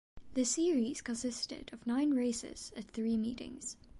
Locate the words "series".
0.45-0.99